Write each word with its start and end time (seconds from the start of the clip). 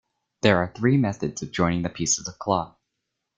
There 0.41 0.57
are 0.57 0.73
three 0.75 0.97
methods 0.97 1.43
of 1.43 1.51
joining 1.51 1.83
the 1.83 1.89
pieces 1.89 2.27
of 2.27 2.39
cloth. 2.39 2.75